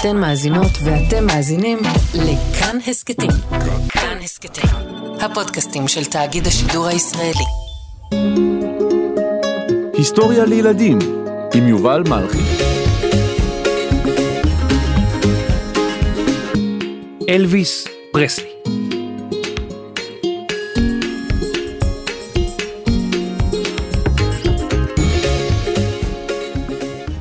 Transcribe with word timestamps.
אתן 0.00 0.16
מאזינות 0.16 0.70
ואתם 0.84 1.26
מאזינים 1.26 1.78
לכאן 2.14 2.78
הסכתים. 2.86 3.30
כאן 3.88 4.18
הסכתים, 4.24 4.70
הפודקאסטים 5.20 5.88
של 5.88 6.04
תאגיד 6.04 6.46
השידור 6.46 6.86
הישראלי. 6.86 7.44
היסטוריה 9.92 10.44
לילדים 10.44 10.98
עם 11.54 11.68
יובל 11.68 12.02
מלכי. 12.08 12.38
אלוויס 17.28 17.86
פרסלי 18.12 18.50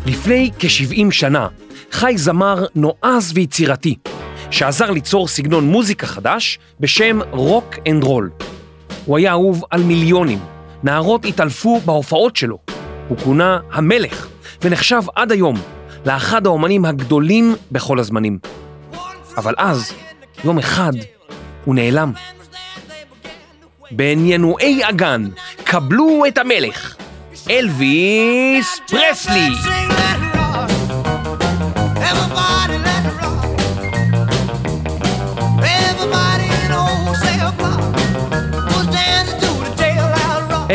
לפני 0.05 0.52
כ-70 0.60 1.12
שנה 1.12 1.48
חי 1.96 2.14
זמר 2.18 2.66
נועז 2.75 3.32
ויצירתי, 3.36 3.96
שעזר 4.51 4.92
ליצור 4.92 5.28
סגנון 5.28 5.68
מוזיקה 5.68 6.07
חדש 6.07 6.60
בשם 6.79 7.20
רוק 7.32 7.75
אנד 7.89 8.04
רול. 8.04 8.29
הוא 9.06 9.18
היה 9.18 9.32
אהוב 9.32 9.64
על 9.70 9.83
מיליונים, 9.83 10.39
נערות 10.84 11.25
התעלפו 11.25 11.79
בהופעות 11.86 12.36
שלו. 12.36 12.57
הוא 13.07 13.18
כונה 13.18 13.60
המלך, 13.71 14.28
ונחשב 14.61 15.01
עד 15.15 15.32
היום 15.32 15.56
לאחד 16.06 16.46
האומנים 16.46 16.86
הגדולים 16.86 17.56
בכל 17.71 18.00
הזמנים. 18.00 18.39
אבל 19.37 19.54
אז, 19.57 19.92
יום 20.43 20.57
אחד, 20.59 20.93
הוא 21.65 21.75
נעלם. 21.75 22.12
בין 23.92 24.25
נענועי 24.25 24.89
אגן, 24.89 25.28
קבלו 25.64 26.23
את 26.28 26.37
המלך, 26.37 26.96
אלוויס 27.50 28.79
פרסלי. 28.87 29.50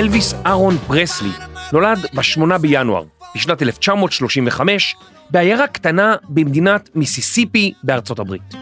אלוויס 0.01 0.35
אהרון 0.47 0.79
פרסלי 0.87 1.31
נולד 1.73 1.99
ב-8 2.15 2.59
בינואר 2.59 3.05
בשנת 3.35 3.63
1935 3.63 4.97
בעיירה 5.31 5.67
קטנה 5.67 6.15
במדינת 6.29 6.91
מיסיסיפי 6.95 7.73
בארצות 7.83 8.19
הברית. 8.19 8.55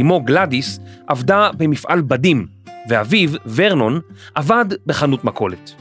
אמו 0.00 0.20
גלדיס 0.20 0.80
עבדה 1.06 1.50
במפעל 1.56 2.00
בדים, 2.00 2.46
ואביו, 2.88 3.30
ורנון, 3.54 4.00
עבד 4.34 4.64
בחנות 4.86 5.24
מכולת. 5.24 5.72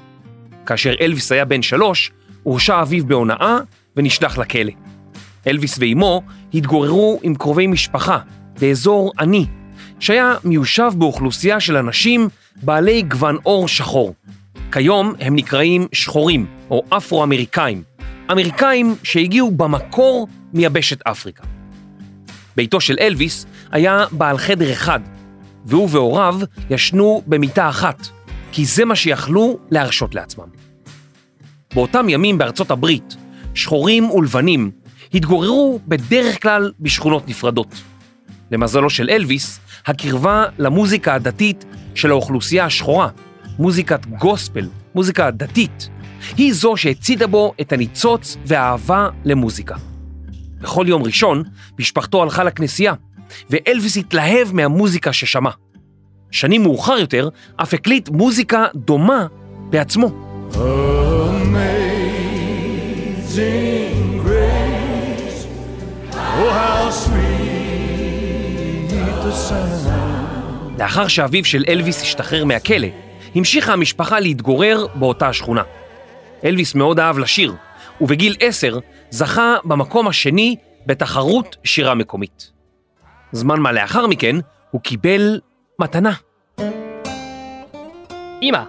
כאשר 0.65 0.93
אלוויס 1.01 1.31
היה 1.31 1.45
בן 1.45 1.61
שלוש, 1.61 2.11
הורשע 2.43 2.81
אביו 2.81 3.05
בהונאה 3.05 3.57
ונשלח 3.95 4.37
לכלא. 4.37 4.71
אלוויס 5.47 5.77
ואימו 5.79 6.21
התגוררו 6.53 7.19
עם 7.23 7.35
קרובי 7.35 7.67
משפחה 7.67 8.19
באזור 8.59 9.11
עני, 9.19 9.45
שהיה 9.99 10.33
מיושב 10.43 10.91
באוכלוסייה 10.97 11.59
של 11.59 11.77
אנשים 11.77 12.29
בעלי 12.63 13.01
גוון 13.01 13.37
עור 13.43 13.67
שחור. 13.67 14.13
כיום 14.71 15.13
הם 15.19 15.35
נקראים 15.35 15.87
שחורים 15.93 16.45
או 16.69 16.83
אפרו-אמריקאים, 16.89 17.83
אמריקאים 18.31 18.95
שהגיעו 19.03 19.51
במקור 19.51 20.27
מיבשת 20.53 21.07
אפריקה. 21.07 21.43
ביתו 22.55 22.81
של 22.81 22.95
אלוויס 22.99 23.45
היה 23.71 24.05
בעל 24.11 24.37
חדר 24.37 24.71
אחד, 24.71 24.99
והוא 25.65 25.87
והוריו 25.91 26.39
ישנו 26.69 27.21
במיטה 27.27 27.69
אחת, 27.69 28.07
כי 28.51 28.65
זה 28.65 28.85
מה 28.85 28.95
שיכלו 28.95 29.59
להרשות 29.71 30.15
לעצמם. 30.15 30.47
באותם 31.73 32.09
ימים 32.09 32.37
בארצות 32.37 32.71
הברית, 32.71 33.15
שחורים 33.53 34.11
ולבנים 34.11 34.71
התגוררו 35.13 35.79
בדרך 35.87 36.41
כלל 36.41 36.71
בשכונות 36.79 37.27
נפרדות. 37.27 37.81
למזלו 38.51 38.89
של 38.89 39.09
אלוויס, 39.09 39.59
הקרבה 39.85 40.45
למוזיקה 40.57 41.13
הדתית 41.13 41.65
של 41.95 42.11
האוכלוסייה 42.11 42.65
השחורה, 42.65 43.09
מוזיקת 43.61 44.05
גוספל, 44.05 44.69
מוזיקה 44.95 45.31
דתית, 45.31 45.89
היא 46.37 46.53
זו 46.53 46.77
שהציתה 46.77 47.27
בו 47.27 47.53
את 47.61 47.73
הניצוץ 47.73 48.37
והאהבה 48.45 49.09
למוזיקה. 49.25 49.75
בכל 50.61 50.85
יום 50.87 51.03
ראשון, 51.03 51.43
משפחתו 51.79 52.23
הלכה 52.23 52.43
לכנסייה, 52.43 52.93
ואלוויס 53.49 53.97
התלהב 53.97 54.53
מהמוזיקה 54.53 55.13
ששמע. 55.13 55.49
שנים 56.31 56.63
מאוחר 56.63 56.97
יותר, 56.99 57.29
אף 57.55 57.73
הקליט 57.73 58.09
מוזיקה 58.09 58.65
דומה 58.75 59.27
בעצמו. 59.69 60.09
Amazing 60.51 60.57
grace, 64.25 65.45
oh 66.13 66.51
how 66.59 66.89
sweet 67.03 68.89
the 69.23 69.33
sound. 69.49 70.79
לאחר 70.79 71.07
שאביו 71.07 71.45
של 71.45 71.63
אלוויס 71.67 72.01
השתחרר 72.01 72.45
מהכלא, 72.45 72.87
המשיכה 73.35 73.73
המשפחה 73.73 74.19
להתגורר 74.19 74.87
באותה 74.95 75.27
השכונה. 75.27 75.63
אלוויס 76.43 76.75
מאוד 76.75 76.99
אהב 76.99 77.17
לשיר, 77.17 77.53
ובגיל 78.01 78.35
עשר 78.39 78.79
זכה 79.09 79.55
במקום 79.63 80.07
השני 80.07 80.55
בתחרות 80.85 81.55
שירה 81.63 81.95
מקומית. 81.95 82.51
זמן 83.31 83.59
מה 83.59 83.71
לאחר 83.71 84.07
מכן 84.07 84.35
הוא 84.71 84.81
קיבל 84.81 85.39
מתנה. 85.79 86.11
אמא, 88.41 88.63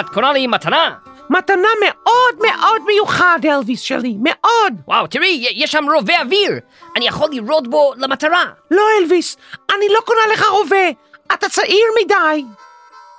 את 0.00 0.08
קונה 0.08 0.32
לי 0.32 0.46
מתנה? 0.46 0.94
מתנה 1.30 1.68
מאוד 1.84 2.34
מאוד 2.42 2.82
מיוחד, 2.86 3.38
אלוויס 3.44 3.80
שלי, 3.80 4.16
מאוד. 4.22 4.74
וואו, 4.86 5.06
תראי, 5.06 5.46
יש 5.50 5.72
שם 5.72 5.84
רובה 5.94 6.20
אוויר. 6.22 6.50
אני 6.96 7.06
יכול 7.08 7.28
לירות 7.30 7.68
בו 7.68 7.92
למטרה. 7.96 8.44
לא, 8.70 8.82
אלוויס, 9.00 9.36
אני 9.70 9.86
לא 9.94 10.00
קונה 10.04 10.20
לך 10.32 10.44
רובה, 10.50 10.88
אתה 11.34 11.48
צעיר 11.48 11.84
מדי. 12.04 12.44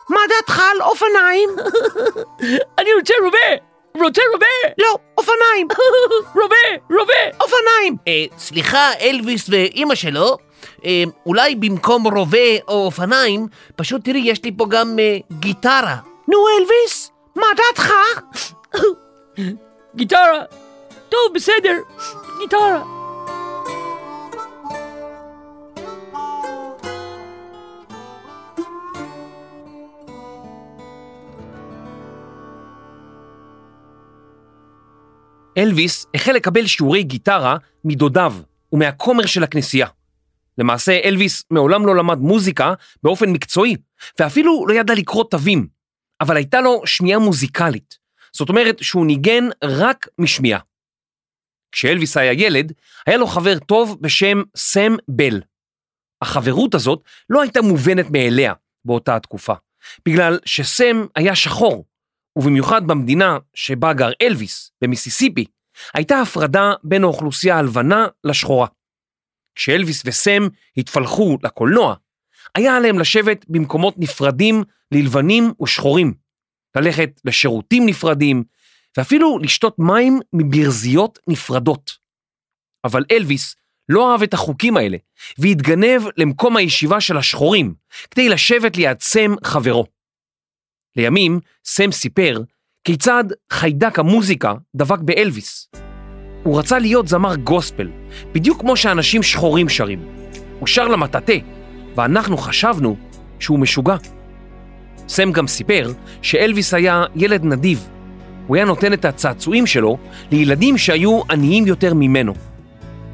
מה 0.09 0.19
דעתך 0.29 0.59
על 0.59 0.81
אופניים? 0.81 1.49
אני 2.79 2.89
רוצה 2.99 3.13
רובה! 3.23 3.69
רוצה 4.01 4.21
רובה! 4.33 4.73
לא, 4.77 4.95
אופניים, 5.17 5.67
רובה! 6.41 6.55
רובה! 6.99 7.37
אופניים. 7.41 7.95
אה, 8.07 8.25
סליחה, 8.37 8.91
אלוויס 9.01 9.45
ואימא 9.49 9.95
שלו, 9.95 10.37
אה, 10.85 11.03
אולי 11.25 11.55
במקום 11.55 12.07
רובה 12.07 12.57
או 12.67 12.85
אופניים, 12.85 13.47
פשוט 13.75 14.05
תראי, 14.05 14.19
יש 14.19 14.43
לי 14.43 14.51
פה 14.57 14.65
גם 14.69 14.99
אה, 14.99 15.17
גיטרה. 15.39 15.95
נו, 16.27 16.37
אלוויס, 16.59 17.11
מה 17.35 17.47
דעתך? 17.57 17.93
גיטרה! 19.95 20.41
טוב, 21.09 21.33
בסדר, 21.33 21.73
גיטרה. 22.39 22.98
אלוויס 35.59 36.05
החל 36.13 36.31
לקבל 36.31 36.67
שיעורי 36.67 37.03
גיטרה 37.03 37.57
מדודיו 37.83 38.33
ומהכומר 38.71 39.25
של 39.25 39.43
הכנסייה. 39.43 39.87
למעשה, 40.57 40.99
אלוויס 41.03 41.43
מעולם 41.51 41.85
לא 41.85 41.95
למד 41.95 42.17
מוזיקה 42.17 42.73
באופן 43.03 43.29
מקצועי, 43.29 43.75
ואפילו 44.19 44.67
לא 44.67 44.73
ידע 44.73 44.93
לקרוא 44.93 45.23
תווים, 45.23 45.67
אבל 46.21 46.37
הייתה 46.37 46.61
לו 46.61 46.81
שמיעה 46.85 47.19
מוזיקלית. 47.19 47.97
זאת 48.33 48.49
אומרת 48.49 48.83
שהוא 48.83 49.05
ניגן 49.05 49.43
רק 49.63 50.07
משמיעה. 50.17 50.59
כשאלוויס 51.71 52.17
היה 52.17 52.33
ילד, 52.33 52.73
היה 53.05 53.17
לו 53.17 53.27
חבר 53.27 53.59
טוב 53.59 53.97
בשם 54.01 54.41
סם 54.57 54.95
בל. 55.07 55.41
החברות 56.21 56.75
הזאת 56.75 57.03
לא 57.29 57.41
הייתה 57.41 57.61
מובנת 57.61 58.05
מאליה 58.09 58.53
באותה 58.85 59.15
התקופה, 59.15 59.53
בגלל 60.05 60.39
שסם 60.45 61.05
היה 61.15 61.35
שחור, 61.35 61.85
ובמיוחד 62.35 62.87
במדינה 62.87 63.37
שבה 63.53 63.93
גר 63.93 64.11
אלוויס, 64.21 64.71
במיסיסיפי, 64.81 65.45
הייתה 65.93 66.21
הפרדה 66.21 66.73
בין 66.83 67.03
האוכלוסייה 67.03 67.57
הלבנה 67.57 68.07
לשחורה. 68.23 68.67
כשאלוויס 69.55 70.03
וסם 70.05 70.47
התפלחו 70.77 71.37
לקולנוע, 71.43 71.95
היה 72.55 72.77
עליהם 72.77 72.99
לשבת 72.99 73.45
במקומות 73.49 73.95
נפרדים 73.97 74.63
ללבנים 74.91 75.53
ושחורים, 75.61 76.13
ללכת 76.77 77.21
לשירותים 77.25 77.85
נפרדים, 77.85 78.43
ואפילו 78.97 79.39
לשתות 79.39 79.75
מים 79.79 80.19
מברזיות 80.33 81.19
נפרדות. 81.27 81.91
אבל 82.83 83.05
אלוויס 83.11 83.55
לא 83.89 84.11
אהב 84.11 84.23
את 84.23 84.33
החוקים 84.33 84.77
האלה, 84.77 84.97
והתגנב 85.37 86.01
למקום 86.17 86.57
הישיבה 86.57 87.01
של 87.01 87.17
השחורים, 87.17 87.73
כדי 88.11 88.29
לשבת 88.29 88.77
ליד 88.77 89.01
סם 89.01 89.35
חברו. 89.43 89.98
לימים, 90.99 91.39
סם 91.65 91.91
סיפר 91.91 92.41
כיצד 92.83 93.23
חיידק 93.51 93.99
המוזיקה 93.99 94.53
דבק 94.75 94.99
באלוויס. 94.99 95.69
הוא 96.43 96.59
רצה 96.59 96.79
להיות 96.79 97.07
זמר 97.07 97.35
גוספל, 97.35 97.89
בדיוק 98.31 98.59
כמו 98.59 98.77
שאנשים 98.77 99.23
שחורים 99.23 99.69
שרים. 99.69 99.99
הוא 100.59 100.67
שר 100.67 100.87
למטאטה, 100.87 101.33
ואנחנו 101.95 102.37
חשבנו 102.37 102.95
שהוא 103.39 103.59
משוגע. 103.59 103.95
סם 105.07 105.31
גם 105.31 105.47
סיפר 105.47 105.93
שאלוויס 106.21 106.73
היה 106.73 107.03
ילד 107.15 107.43
נדיב. 107.43 107.87
הוא 108.47 108.55
היה 108.55 108.65
נותן 108.65 108.93
את 108.93 109.05
הצעצועים 109.05 109.67
שלו 109.67 109.97
לילדים 110.31 110.77
שהיו 110.77 111.21
עניים 111.31 111.67
יותר 111.67 111.93
ממנו. 111.93 112.33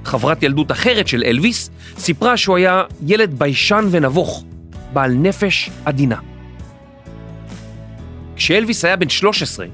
חברת 0.05 0.43
ילדות 0.43 0.71
אחרת 0.71 1.07
של 1.07 1.23
אלוויס, 1.25 1.69
סיפרה 1.97 2.37
שהוא 2.37 2.57
היה 2.57 2.83
ילד 3.05 3.39
ביישן 3.39 3.85
ונבוך, 3.91 4.43
בעל 4.93 5.11
נפש 5.13 5.69
עדינה. 5.85 6.34
כשאלוויס 8.35 8.85
היה 8.85 8.95
בן 8.95 9.09
13, 9.09 9.65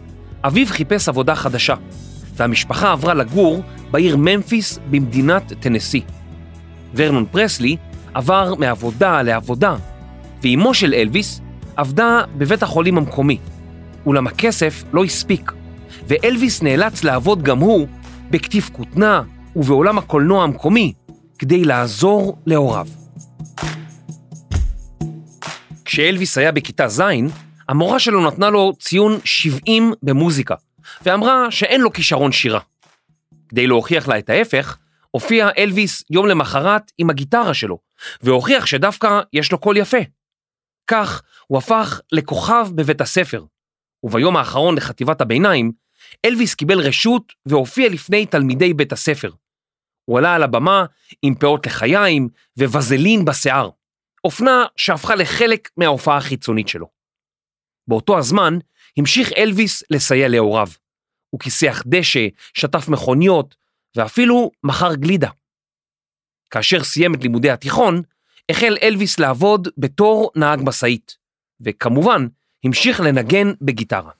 אביו 0.43 0.67
חיפש 0.67 1.09
עבודה 1.09 1.35
חדשה, 1.35 1.75
והמשפחה 2.35 2.91
עברה 2.91 3.13
לגור 3.13 3.61
בעיר 3.91 4.17
ממפיס 4.17 4.79
במדינת 4.89 5.53
טנסי. 5.59 6.01
ורנון 6.95 7.25
פרסלי 7.31 7.77
עבר 8.13 8.55
מעבודה 8.55 9.21
לעבודה, 9.21 9.75
ואימו 10.41 10.73
של 10.73 10.93
אלוויס 10.93 11.41
עבדה 11.75 12.21
בבית 12.37 12.63
החולים 12.63 12.97
המקומי, 12.97 13.37
אולם 14.05 14.27
הכסף 14.27 14.83
לא 14.93 15.03
הספיק, 15.03 15.51
ואלוויס 16.07 16.61
נאלץ 16.61 17.03
לעבוד 17.03 17.43
גם 17.43 17.59
הוא 17.59 17.87
בכתיב 18.29 18.69
כותנה 18.73 19.21
ובעולם 19.55 19.97
הקולנוע 19.97 20.43
המקומי 20.43 20.93
כדי 21.39 21.63
לעזור 21.65 22.37
להוריו. 22.45 22.87
כשאלוויס 25.85 26.37
היה 26.37 26.51
בכיתה 26.51 26.87
ז', 26.87 27.01
המורה 27.71 27.99
שלו 27.99 28.27
נתנה 28.27 28.49
לו 28.49 28.73
ציון 28.79 29.19
70 29.25 29.93
במוזיקה, 30.03 30.55
ואמרה 31.01 31.51
שאין 31.51 31.81
לו 31.81 31.93
כישרון 31.93 32.31
שירה. 32.31 32.59
כדי 33.49 33.67
להוכיח 33.67 34.07
לה 34.07 34.19
את 34.19 34.29
ההפך, 34.29 34.77
הופיע 35.11 35.49
אלוויס 35.57 36.03
יום 36.09 36.27
למחרת 36.27 36.91
עם 36.97 37.09
הגיטרה 37.09 37.53
שלו, 37.53 37.77
והוכיח 38.21 38.65
שדווקא 38.65 39.21
יש 39.33 39.51
לו 39.51 39.57
קול 39.57 39.77
יפה. 39.77 39.97
כך 40.87 41.21
הוא 41.47 41.57
הפך 41.57 42.01
לכוכב 42.11 42.67
בבית 42.75 43.01
הספר, 43.01 43.43
וביום 44.03 44.37
האחרון 44.37 44.75
לחטיבת 44.75 45.21
הביניים, 45.21 45.71
אלוויס 46.25 46.55
קיבל 46.55 46.79
רשות 46.79 47.33
והופיע 47.45 47.89
לפני 47.89 48.25
תלמידי 48.25 48.73
בית 48.73 48.93
הספר. 48.93 49.31
הוא 50.05 50.17
עלה 50.17 50.35
על 50.35 50.43
הבמה 50.43 50.85
עם 51.21 51.35
פאות 51.35 51.65
לחיים 51.65 52.29
ווזלין 52.57 53.25
בשיער, 53.25 53.69
אופנה 54.23 54.65
שהפכה 54.75 55.15
לחלק 55.15 55.69
מההופעה 55.77 56.17
החיצונית 56.17 56.67
שלו. 56.67 57.00
באותו 57.87 58.17
הזמן 58.17 58.57
המשיך 58.97 59.31
אלוויס 59.37 59.83
לסייע 59.89 60.27
להוריו. 60.27 60.67
הוא 61.29 61.39
כיסח 61.39 61.83
דשא, 61.85 62.27
שטף 62.53 62.87
מכוניות 62.87 63.55
ואפילו 63.95 64.51
מכר 64.63 64.95
גלידה. 64.95 65.29
כאשר 66.49 66.83
סיים 66.83 67.15
את 67.15 67.21
לימודי 67.21 67.49
התיכון, 67.49 68.01
החל 68.49 68.77
אלוויס 68.81 69.19
לעבוד 69.19 69.67
בתור 69.77 70.31
נהג 70.35 70.59
משאית, 70.63 71.17
וכמובן 71.61 72.27
המשיך 72.63 72.99
לנגן 72.99 73.53
בגיטרה. 73.61 74.11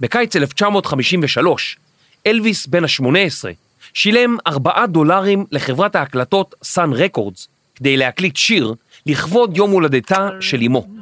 בקיץ 0.00 0.36
1953, 0.36 1.78
אלוויס 2.26 2.66
בן 2.66 2.84
ה-18 2.84 3.48
שילם 3.94 4.36
4 4.46 4.86
דולרים 4.86 5.46
לחברת 5.52 5.96
ההקלטות 5.96 6.54
סאן 6.62 6.92
רקורדס 6.92 7.48
כדי 7.74 7.96
להקליט 7.96 8.36
שיר 8.36 8.74
לכבוד 9.06 9.56
יום 9.56 9.70
הולדתה 9.70 10.28
של 10.40 10.62
אמו. 10.62 10.95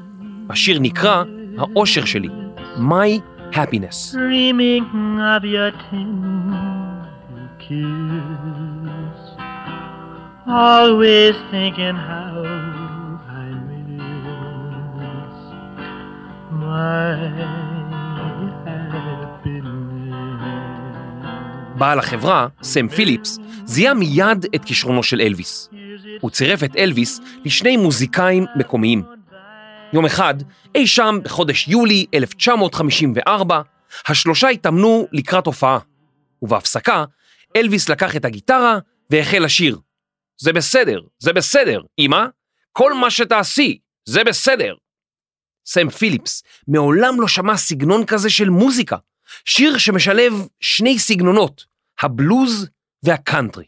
השיר 0.51 0.79
נקרא 0.81 1.25
האושר 1.59 2.05
שלי, 2.05 2.29
My 2.79 3.21
Happiness. 3.55 4.17
kiss. 7.69 9.21
Always 10.47 11.37
thinking 11.51 11.97
how 12.11 12.35
I 13.43 13.47
miss 14.99 15.37
my. 16.63 17.15
בעל 21.79 21.99
החברה, 21.99 22.47
סם 22.63 22.89
פיליפס, 22.89 23.39
זיהה 23.65 23.95
מיד 23.95 24.47
את 24.55 24.65
כישרונו 24.65 25.03
של 25.03 25.21
אלוויס. 25.21 25.71
הוא 26.21 26.31
צירף 26.31 26.65
את 26.65 26.77
אלוויס 26.77 27.21
לשני 27.45 27.77
מוזיקאים 27.77 28.47
מקומיים. 28.57 29.14
יום 29.95 30.07
אחד, 30.07 30.35
אי 30.75 30.87
שם 30.87 31.19
בחודש 31.25 31.69
יולי 31.69 32.07
1954, 32.15 33.61
השלושה 34.09 34.49
התאמנו 34.49 35.07
לקראת 35.13 35.47
הופעה, 35.47 35.79
ובהפסקה, 36.43 37.05
אלוויס 37.57 37.89
לקח 37.89 38.17
את 38.17 38.25
הגיטרה 38.25 38.79
והחל 39.11 39.45
לשיר. 39.45 39.79
זה 40.41 40.53
בסדר, 40.53 41.01
זה 41.19 41.33
בסדר, 41.33 41.81
אמא, 41.99 42.25
כל 42.73 42.95
מה 42.95 43.11
שתעשי, 43.11 43.79
זה 44.05 44.25
בסדר. 44.25 44.75
סם 45.67 45.91
פיליפס 45.91 46.43
מעולם 46.69 47.21
לא 47.21 47.29
שמע 47.29 47.57
סגנון 47.57 48.07
כזה 48.07 48.31
של 48.31 48.51
מוזיקה, 48.51 48.97
שיר 49.45 49.79
שמשלב 49.79 50.33
שני 50.61 50.99
סגנונות, 50.99 51.65
הבלוז 52.03 52.69
והקאנטרי. 53.03 53.65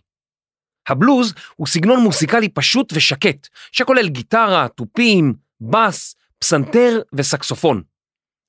הבלוז 0.88 1.34
הוא 1.56 1.67
סגנון 1.67 2.00
מוזיקלי 2.00 2.49
פשוט 2.49 2.93
ושקט, 2.96 3.49
שכולל 3.72 4.08
גיטרה, 4.08 4.69
תופים, 4.69 5.45
בס, 5.61 6.17
פסנתר 6.38 7.00
וסקסופון. 7.12 7.82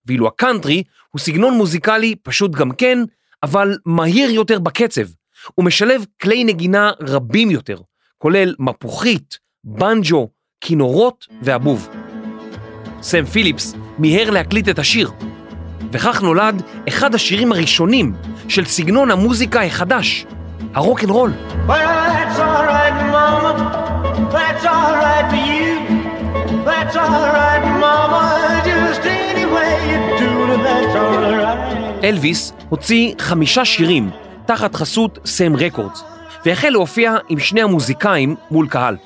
ואילו 0.06 0.27
הקאנטרי 0.27 0.83
הוא 1.09 1.19
סגנון 1.19 1.54
מוזיקלי 1.54 2.15
פשוט 2.15 2.51
גם 2.51 2.71
כן, 2.71 3.00
אבל 3.44 3.77
מהיר 3.86 4.30
יותר 4.30 4.59
בקצב. 4.59 5.01
הוא 5.56 5.65
משלב 5.65 6.06
כלי 6.21 6.44
נגינה 6.44 6.92
רבים 7.00 7.51
יותר, 7.51 7.77
כולל 8.18 8.56
מפוחית, 8.59 9.39
בנג'ו, 9.63 10.30
כינורות 10.62 11.27
והבוב. 11.42 11.89
סם 13.01 13.25
פיליפס 13.25 13.75
מיהר 14.00 14.30
להקליט 14.30 14.69
את 14.69 14.80
השיר, 14.80 15.12
וכך 15.92 16.21
נולד 16.21 16.62
אחד 16.88 17.15
השירים 17.15 17.51
הראשונים 17.51 18.13
של 18.48 18.65
סגנון 18.65 19.12
המוזיקה 19.12 19.63
החדש, 19.63 20.25
הרוקנרול. 20.74 21.31
Well, 21.31 21.69
that's 21.69 22.39
all 22.39 22.65
right, 22.71 22.95
Mama. 23.13 23.51
That's 24.31 24.65
all 24.65 24.94
right 25.04 25.25
for 25.31 25.42
you. 25.50 25.86
That's 26.67 26.95
all 26.95 27.27
right, 27.39 27.63
Mama. 27.83 28.23
Just 28.69 29.03
any 29.05 29.45
way 29.55 29.73
you 29.91 29.99
do 30.23 30.31
it, 30.53 30.61
that's 30.67 30.95
all 31.01 31.21
right. 31.21 32.03
אלוויס 32.03 32.53
הוציא 32.69 33.13
חמישה 33.19 33.65
שירים 33.65 34.09
תחת 34.47 34.75
חסות 34.75 35.19
סם 35.25 35.55
רקורדס, 35.55 36.03
והחל 36.45 36.69
להופיע 36.69 37.15
עם 37.29 37.39
שני 37.39 37.61
המוזיקאים 37.61 38.35
מול 38.51 38.67
קהל. 38.67 38.97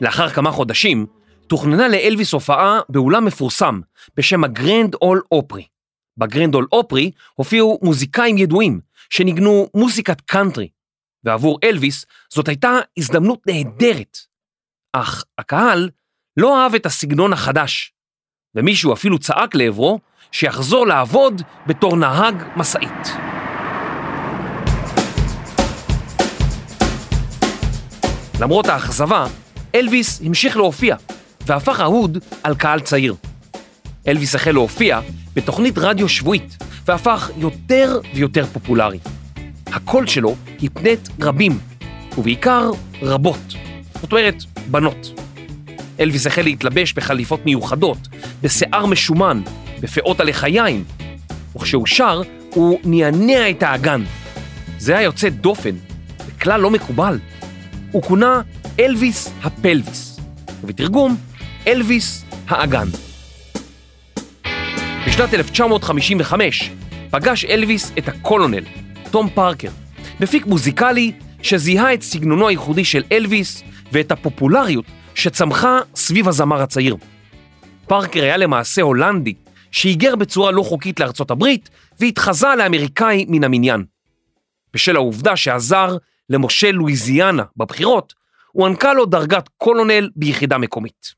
לאחר 0.00 0.28
כמה 0.28 0.50
חודשים, 0.50 1.06
תוכננה 1.46 1.88
לאלוויס 1.88 2.32
הופעה 2.32 2.80
באולם 2.88 3.24
מפורסם 3.24 3.80
בשם 4.16 4.44
הגרנד 4.44 4.94
אול 4.94 5.22
אופרי. 5.32 5.64
בגרנד 6.16 6.54
אול 6.54 6.66
אופרי 6.72 7.10
הופיעו 7.34 7.78
מוזיקאים 7.82 8.38
ידועים 8.38 8.80
שניגנו 9.10 9.66
מוזיקת 9.74 10.20
קאנטרי, 10.20 10.68
ועבור 11.24 11.58
אלוויס 11.64 12.06
זאת 12.34 12.48
הייתה 12.48 12.78
הזדמנות 12.98 13.46
נהדרת. 13.46 14.18
אך 14.92 15.24
הקהל 15.38 15.90
לא 16.36 16.62
אהב 16.62 16.74
את 16.74 16.86
הסגנון 16.86 17.32
החדש, 17.32 17.92
ומישהו 18.54 18.92
אפילו 18.92 19.18
צעק 19.18 19.54
לעברו 19.54 19.98
שיחזור 20.32 20.86
לעבוד 20.86 21.42
בתור 21.66 21.96
נהג 21.96 22.42
משאית. 22.56 23.08
למרות 28.40 28.66
האכזבה, 28.66 29.26
אלוויס 29.74 30.20
המשיך 30.20 30.56
להופיע, 30.56 30.96
והפך 31.46 31.80
אהוד 31.80 32.18
על 32.42 32.54
קהל 32.54 32.80
צעיר. 32.80 33.14
אלוויס 34.08 34.34
החל 34.34 34.52
להופיע 34.52 35.00
בתוכנית 35.34 35.78
רדיו 35.78 36.08
שבועית, 36.08 36.56
והפך 36.84 37.30
יותר 37.36 38.00
ויותר 38.14 38.46
פופולרי. 38.46 38.98
הקול 39.66 40.06
שלו 40.06 40.36
הפנית 40.62 41.08
רבים, 41.20 41.58
ובעיקר 42.18 42.70
רבות, 43.02 43.54
זאת 44.00 44.12
אומרת, 44.12 44.36
בנות. 44.70 45.29
אלוויס 46.00 46.26
החל 46.26 46.42
להתלבש 46.42 46.92
בחליפות 46.92 47.46
מיוחדות, 47.46 47.98
בשיער 48.42 48.86
משומן, 48.86 49.40
בפאות 49.80 50.20
הלחיים, 50.20 50.84
וכשהוא 51.56 51.86
שר, 51.86 52.22
הוא 52.54 52.80
נענע 52.84 53.50
את 53.50 53.62
האגן. 53.62 54.02
זה 54.78 54.92
היה 54.92 55.02
יוצא 55.02 55.28
דופן, 55.28 55.74
וכלל 56.26 56.60
לא 56.60 56.70
מקובל. 56.70 57.18
הוא 57.92 58.02
כונה 58.02 58.40
אלוויס 58.80 59.32
ה 59.42 59.52
pelvis, 59.52 60.20
ובתרגום, 60.62 61.16
אלוויס 61.66 62.24
האגן. 62.48 62.88
בשנת 65.06 65.34
1955 65.34 66.70
פגש 67.10 67.44
אלוויס 67.44 67.92
את 67.98 68.08
הקולונל, 68.08 68.64
תום 69.10 69.28
פארקר, 69.34 69.68
מפיק 70.20 70.46
מוזיקלי 70.46 71.12
שזיהה 71.42 71.94
את 71.94 72.02
סגנונו 72.02 72.48
הייחודי 72.48 72.84
של 72.84 73.02
אלוויס 73.12 73.62
ואת 73.92 74.12
הפופולריות 74.12 74.84
שצמחה 75.20 75.78
סביב 75.94 76.28
הזמר 76.28 76.62
הצעיר. 76.62 76.96
פארקר 77.86 78.22
היה 78.22 78.36
למעשה 78.36 78.82
הולנדי 78.82 79.34
שהיגר 79.70 80.16
בצורה 80.16 80.50
לא 80.50 80.62
חוקית 80.62 81.00
לארצות 81.00 81.30
הברית 81.30 81.70
והתחזה 81.98 82.48
לאמריקאי 82.58 83.26
מן 83.28 83.44
המניין. 83.44 83.84
בשל 84.74 84.96
העובדה 84.96 85.36
שעזר 85.36 85.96
למשה 86.30 86.72
לואיזיאנה 86.72 87.42
בבחירות, 87.56 88.14
הוענקה 88.52 88.94
לו 88.94 89.06
דרגת 89.06 89.48
קולונל 89.56 90.10
ביחידה 90.16 90.58
מקומית. 90.58 91.14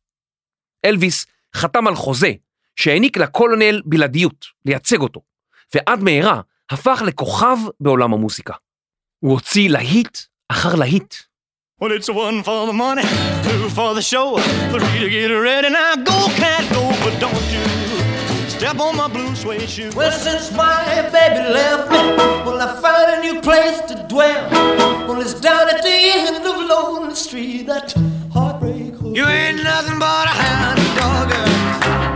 אלוויס 0.84 1.26
חתם 1.56 1.86
על 1.86 1.94
חוזה 1.94 2.32
שהעניק 2.76 3.16
לקולונל 3.16 3.82
בלעדיות, 3.84 4.46
לייצג 4.64 5.00
אותו, 5.00 5.20
ועד 5.74 6.02
מהרה 6.02 6.40
הפך 6.70 7.02
לכוכב 7.06 7.56
בעולם 7.80 8.14
המוסיקה. 8.14 8.54
הוא 9.18 9.32
הוציא 9.32 9.70
להיט 9.70 10.18
אחר 10.48 10.74
להיט. 10.74 11.14
Well, 11.82 11.90
it's 11.90 12.08
one 12.08 12.44
for 12.44 12.64
the 12.68 12.72
money, 12.72 13.02
two 13.42 13.68
for 13.70 13.92
the 13.92 14.02
show, 14.02 14.38
three 14.70 15.00
to 15.00 15.10
get 15.10 15.26
ready. 15.32 15.68
Now 15.68 15.96
go, 15.96 16.28
cat, 16.36 16.62
go, 16.72 16.88
but 17.02 17.18
don't 17.18 17.34
you 17.50 17.64
step 18.48 18.78
on 18.78 18.96
my 18.96 19.08
blue 19.08 19.34
suede 19.34 19.68
shoe. 19.68 19.90
Well, 19.96 20.12
since 20.12 20.52
my 20.52 21.02
baby 21.10 21.52
left 21.52 21.90
me, 21.90 21.96
well, 22.46 22.60
I 22.60 22.80
found 22.80 23.10
a 23.10 23.20
new 23.20 23.40
place 23.40 23.80
to 23.90 24.06
dwell. 24.08 24.48
Well, 25.08 25.20
it's 25.20 25.34
down 25.34 25.68
at 25.70 25.82
the 25.82 25.90
end 25.90 26.46
of 26.46 26.56
Lonely 26.68 27.16
Street, 27.16 27.66
that 27.66 27.92
heartbreak. 28.32 28.94
hotel. 28.94 29.16
You 29.16 29.26
ain't 29.26 29.64
nothing 29.64 29.98
but 29.98 30.28
a 30.28 30.36
hound 30.38 30.78
dog, 30.96 31.30
girl. 31.32 31.48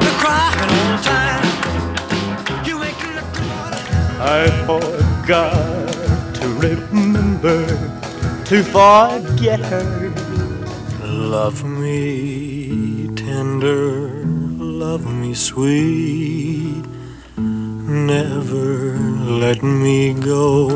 You're 0.00 0.18
crying 0.22 0.70
all 0.76 0.96
the 0.96 1.02
time. 1.02 2.64
You 2.64 2.84
ain't 2.84 3.16
nothing 3.16 3.48
but 3.48 3.72
a 3.72 3.82
hound. 3.82 4.22
I 4.22 4.64
forgot 4.64 6.34
to 6.36 6.48
remember 6.54 8.05
to 8.46 8.62
forget 8.62 9.58
her. 9.58 10.12
Love 11.02 11.64
me 11.64 13.08
tender, 13.16 14.24
love 14.56 15.04
me 15.04 15.34
sweet, 15.34 16.84
never 17.36 18.96
let 19.42 19.62
me 19.64 20.14
go. 20.14 20.68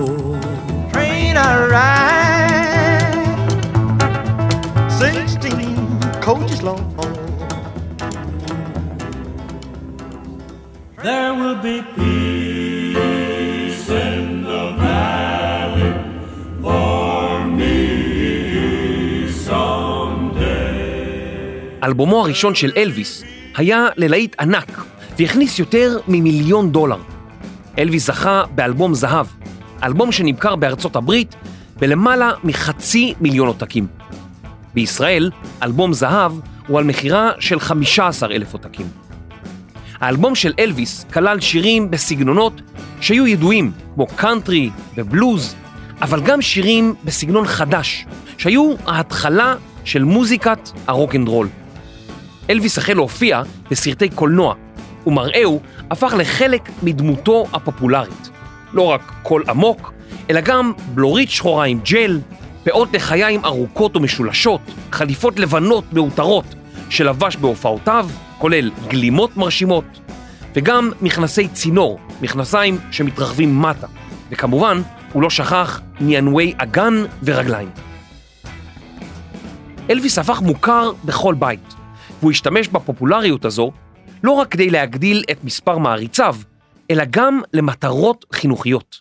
Train 0.92 1.36
I 1.36 1.66
ride, 1.76 3.14
sixteen 4.90 6.00
coaches 6.20 6.62
long. 6.64 6.82
There 11.04 11.34
will 11.34 11.62
be 11.62 11.82
peace 11.94 12.19
אלבומו 21.90 22.20
הראשון 22.20 22.54
של 22.54 22.72
אלוויס 22.76 23.24
היה 23.56 23.86
ללהיט 23.96 24.36
ענק 24.40 24.84
והכניס 25.18 25.58
יותר 25.58 25.98
ממיליון 26.08 26.72
דולר. 26.72 26.96
אלוויס 27.78 28.06
זכה 28.06 28.42
באלבום 28.54 28.94
זהב, 28.94 29.26
אלבום 29.82 30.12
שנמכר 30.12 30.56
בארצות 30.56 30.96
הברית 30.96 31.34
בלמעלה 31.76 32.30
מחצי 32.44 33.14
מיליון 33.20 33.48
עותקים. 33.48 33.86
בישראל, 34.74 35.30
אלבום 35.62 35.92
זהב 35.92 36.32
הוא 36.66 36.78
על 36.78 36.84
מכירה 36.84 37.30
של 37.40 37.60
15 37.60 38.34
אלף 38.34 38.52
עותקים. 38.52 38.86
האלבום 40.00 40.34
של 40.34 40.52
אלוויס 40.58 41.04
כלל 41.12 41.40
שירים 41.40 41.90
בסגנונות 41.90 42.60
שהיו 43.00 43.26
ידועים, 43.26 43.72
כמו 43.94 44.06
קאנטרי 44.06 44.70
ובלוז, 44.96 45.54
אבל 46.02 46.20
גם 46.20 46.42
שירים 46.42 46.94
בסגנון 47.04 47.46
חדש, 47.46 48.06
שהיו 48.38 48.74
ההתחלה 48.86 49.54
של 49.84 50.04
מוזיקת 50.04 50.70
הרוקנדרול. 50.86 51.48
אלוויס 52.50 52.78
החל 52.78 52.94
להופיע 52.94 53.42
בסרטי 53.70 54.08
קולנוע, 54.08 54.54
ומראהו 55.06 55.60
הפך 55.90 56.14
לחלק 56.18 56.70
מדמותו 56.82 57.46
הפופולרית. 57.52 58.30
לא 58.72 58.82
רק 58.82 59.12
קול 59.22 59.44
עמוק, 59.48 59.92
אלא 60.30 60.40
גם 60.40 60.72
בלורית 60.94 61.30
שחורה 61.30 61.64
עם 61.64 61.80
ג'ל, 61.90 62.20
פאות 62.64 62.88
לחיים 62.92 63.44
ארוכות 63.44 63.96
ומשולשות, 63.96 64.60
חליפות 64.92 65.38
לבנות 65.38 65.84
מעוטרות 65.92 66.44
שלבש 66.90 67.36
בהופעותיו, 67.36 68.08
כולל 68.38 68.70
גלימות 68.88 69.36
מרשימות, 69.36 69.84
וגם 70.54 70.90
מכנסי 71.02 71.48
צינור, 71.48 72.00
מכנסיים 72.22 72.78
שמתרחבים 72.90 73.62
מטה, 73.62 73.86
וכמובן, 74.30 74.82
הוא 75.12 75.22
לא 75.22 75.30
שכח 75.30 75.80
מענווי 76.00 76.54
אגן 76.58 77.04
ורגליים. 77.24 77.70
אלוויס 79.90 80.18
הפך 80.18 80.40
מוכר 80.42 80.92
בכל 81.04 81.34
בית, 81.34 81.79
והוא 82.20 82.30
השתמש 82.30 82.68
בפופולריות 82.68 83.44
הזו 83.44 83.72
לא 84.22 84.30
רק 84.30 84.48
כדי 84.48 84.70
להגדיל 84.70 85.24
את 85.30 85.44
מספר 85.44 85.78
מעריציו, 85.78 86.36
אלא 86.90 87.04
גם 87.10 87.40
למטרות 87.52 88.24
חינוכיות. 88.32 89.00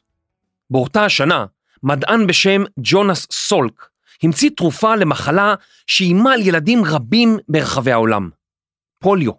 באותה 0.69 1.05
השנה, 1.05 1.45
מדען 1.83 2.27
בשם 2.27 2.63
ג'ונס 2.79 3.27
סולק 3.31 3.89
המציא 4.23 4.49
תרופה 4.57 4.95
למחלה 4.95 5.55
שאיימה 5.88 6.33
על 6.33 6.41
ילדים 6.41 6.85
רבים 6.85 7.38
ברחבי 7.49 7.91
העולם, 7.91 8.29
פוליו. 8.99 9.31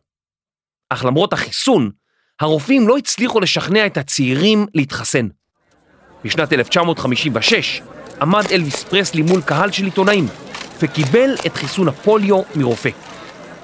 אך 0.89 1.05
למרות 1.05 1.33
החיסון, 1.33 1.91
הרופאים 2.41 2.89
לא 2.89 2.99
הצליחו 2.99 3.41
לשכנע 3.41 3.87
את 3.87 3.97
הצעירים 3.97 4.67
להתחסן. 4.75 5.29
בשנת 6.25 6.53
1956 6.53 7.83
עמד 8.21 8.45
אלוויס 8.53 8.85
פרסלי 8.85 9.23
מול 9.23 9.43
קהל 9.43 9.73
של 9.73 9.85
עיתונאים 9.85 10.27
וקיבל 10.83 11.35
את 11.47 11.55
חיסון 11.55 11.89
הפוליו 11.89 12.43
מרופא. 12.57 13.10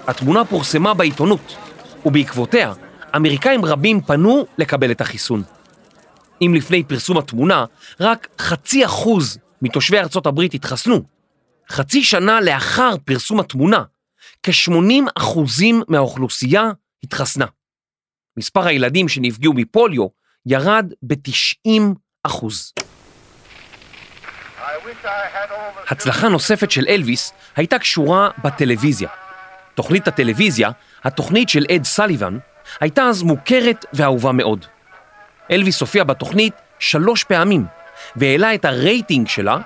התמונה 0.07 0.45
פורסמה 0.45 0.95
בעיתונות, 0.95 1.57
ובעקבותיה 2.07 2.73
אמריקאים 3.17 3.65
רבים 3.65 4.01
פנו 4.01 4.47
לקבל 4.59 4.91
את 4.91 5.01
החיסון. 5.01 5.43
אם 6.43 6.53
לפני 6.55 6.85
פרסום 6.85 7.19
התמונה 7.19 7.65
רק 8.01 8.29
חצי 8.39 8.85
אחוז 8.85 9.39
מתושבי 9.63 9.99
ארצות 9.99 10.27
הברית 10.27 10.55
התחסנו, 10.55 11.03
חצי 11.71 12.03
שנה 12.03 12.41
לאחר 12.41 12.95
פרסום 13.05 13.41
התמונה, 13.41 13.83
כ-80 14.43 15.11
אחוזים 15.15 15.83
מהאוכלוסייה 15.89 16.71
התחסנה. 17.03 17.47
מספר 18.37 18.67
הילדים 18.67 19.09
שנפגעו 19.09 19.53
מפוליו 19.53 20.07
ירד 20.47 20.93
ב-90 21.03 21.81
אחוז. 22.23 22.73
הצלחה 25.89 26.29
נוספת 26.29 26.71
של 26.71 26.85
אלוויס 26.89 27.33
הייתה 27.57 27.79
קשורה 27.79 28.31
בטלוויזיה. 28.45 29.26
תוכנית 29.77 30.09
הטלוויזיה, 30.09 30.71
התוכנית 31.05 31.49
של 31.49 31.67
אד 31.71 31.85
סליבן, 31.85 32.39
הייתה 32.81 33.03
אז 33.03 33.23
מוכרת 33.23 33.85
ואהובה 33.93 34.33
מאוד. 34.33 34.67
אלוויס 35.51 35.81
הופיע 35.81 36.05
בתוכנית 36.05 36.55
שלוש 36.79 37.25
פעמים, 37.25 37.65
והעלה 38.17 38.55
את 38.55 38.65
הרייטינג 38.65 39.29
שלה 39.29 39.59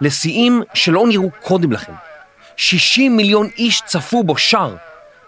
לשיאים 0.00 0.62
שלא 0.74 1.04
נראו 1.08 1.30
קודם 1.42 1.72
לכן. 1.72 1.92
60 2.56 3.16
מיליון 3.16 3.48
איש 3.58 3.82
צפו 3.86 4.24
בו 4.24 4.36
שר, 4.36 4.76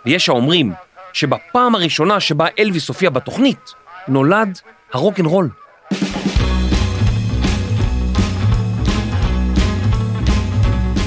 ויש 0.07 0.29
האומרים 0.29 0.73
שבפעם 1.13 1.75
הראשונה 1.75 2.21
שבה 2.21 2.47
אלוויס 2.59 2.89
הופיע 2.89 3.11
בתוכנית, 3.11 3.75
נולד 4.09 4.59
הרוקנרול. 4.93 5.51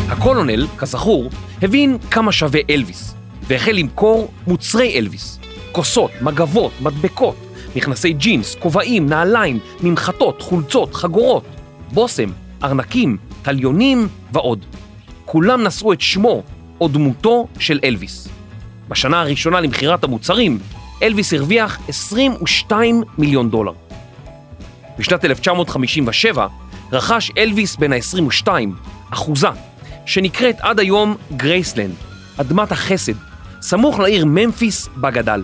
הקולונל, 0.10 0.68
כזכור, 0.78 1.30
הבין 1.62 1.98
כמה 2.12 2.32
שווה 2.32 2.60
אלוויס, 2.70 3.21
והחל 3.44 3.72
למכור 3.72 4.32
מוצרי 4.48 4.98
אלוויס, 4.98 5.40
כוסות, 5.72 6.12
מגבות, 6.22 6.72
מדבקות, 6.82 7.36
מכנסי 7.76 8.14
ג'ינס, 8.14 8.56
כובעים, 8.56 9.10
נעליים, 9.10 9.60
ממחטות, 9.84 10.42
חולצות, 10.42 10.94
חגורות, 10.94 11.44
בושם, 11.94 12.30
ארנקים, 12.64 13.18
תליונים 13.42 14.08
ועוד. 14.32 14.66
כולם 15.26 15.64
נשאו 15.64 15.94
את 15.94 16.02
שמו 16.02 16.44
או 16.82 16.88
דמותו 16.88 17.48
של 17.60 17.80
אלוויס. 17.84 18.28
בשנה 18.90 19.22
הראשונה 19.22 19.62
למכירת 19.62 20.04
המוצרים, 20.04 20.60
אלוויס 21.04 21.34
הרוויח 21.34 21.80
22 21.88 23.04
מיליון 23.18 23.50
דולר. 23.50 23.74
בשנת 25.00 25.26
1957 25.26 26.48
רכש 26.92 27.32
אלוויס 27.38 27.76
בן 27.76 27.94
ה-22 27.94 28.48
אחוזה 29.10 29.48
שנקראת 30.06 30.56
עד 30.60 30.80
היום 30.80 31.16
גרייסלנד, 31.38 31.96
אדמת 32.38 32.72
החסד, 32.72 33.14
סמוך 33.62 34.00
לעיר 34.00 34.26
ממפיס 34.26 34.90
בה 34.96 35.12
גדל. 35.12 35.44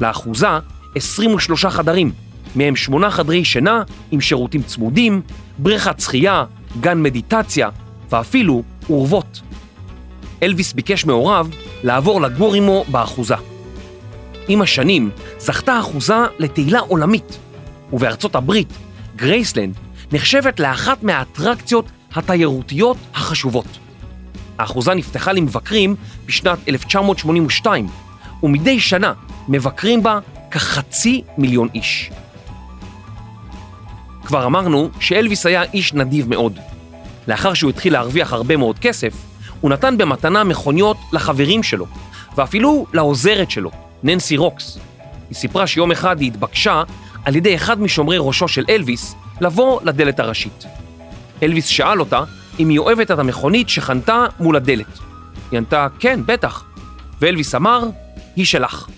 לאחוזה 0.00 0.48
23 0.94 1.66
חדרים, 1.66 2.12
מהם 2.56 2.76
שמונה 2.76 3.10
חדרי 3.10 3.44
שינה 3.44 3.82
עם 4.10 4.20
שירותים 4.20 4.62
צמודים, 4.62 5.22
בריכת 5.58 6.00
שחייה, 6.00 6.44
גן 6.80 7.02
מדיטציה 7.02 7.68
ואפילו 8.10 8.62
אורוות. 8.90 9.40
אלוויס 10.42 10.72
ביקש 10.72 11.04
מהוריו 11.04 11.46
לעבור 11.82 12.20
לגור 12.20 12.54
עמו 12.54 12.84
באחוזה. 12.88 13.34
עם 14.48 14.62
השנים 14.62 15.10
זכתה 15.38 15.72
האחוזה 15.72 16.18
לתהילה 16.38 16.78
עולמית, 16.78 17.38
ובארצות 17.92 18.34
הברית 18.34 18.72
גרייסלנד 19.16 19.74
נחשבת 20.12 20.60
לאחת 20.60 21.02
מהאטרקציות 21.02 21.86
התיירותיות 22.14 22.96
החשובות. 23.14 23.83
האחוזה 24.58 24.94
נפתחה 24.94 25.32
למבקרים 25.32 25.96
בשנת 26.26 26.58
1982, 26.68 27.88
ומדי 28.42 28.80
שנה 28.80 29.12
מבקרים 29.48 30.02
בה 30.02 30.18
כחצי 30.50 31.22
מיליון 31.38 31.68
איש. 31.74 32.10
כבר 34.24 34.46
אמרנו 34.46 34.90
שאלוויס 35.00 35.46
היה 35.46 35.62
איש 35.62 35.94
נדיב 35.94 36.28
מאוד. 36.28 36.58
לאחר 37.28 37.54
שהוא 37.54 37.70
התחיל 37.70 37.92
להרוויח 37.92 38.32
הרבה 38.32 38.56
מאוד 38.56 38.78
כסף, 38.78 39.14
הוא 39.60 39.70
נתן 39.70 39.98
במתנה 39.98 40.44
מכוניות 40.44 40.96
לחברים 41.12 41.62
שלו, 41.62 41.86
ואפילו 42.36 42.86
לעוזרת 42.92 43.50
שלו, 43.50 43.70
ננסי 44.02 44.36
רוקס. 44.36 44.78
היא 45.30 45.36
סיפרה 45.36 45.66
שיום 45.66 45.92
אחד 45.92 46.20
היא 46.20 46.28
התבקשה 46.28 46.82
על 47.24 47.36
ידי 47.36 47.54
אחד 47.54 47.80
משומרי 47.80 48.16
ראשו 48.20 48.48
של 48.48 48.64
אלוויס 48.68 49.14
לבוא 49.40 49.80
לדלת 49.82 50.20
הראשית. 50.20 50.64
אלוויס 51.42 51.66
שאל 51.66 52.00
אותה 52.00 52.24
אם 52.58 52.68
היא 52.68 52.78
אוהבת 52.78 53.10
את 53.10 53.18
המכונית 53.18 53.68
שחנתה 53.68 54.26
מול 54.40 54.56
הדלת. 54.56 54.98
היא 55.50 55.58
ענתה, 55.58 55.86
כן, 55.98 56.20
בטח. 56.26 56.64
ואלוויס 57.20 57.54
אמר, 57.54 57.80
היא 58.36 58.44
שלך. 58.44 58.88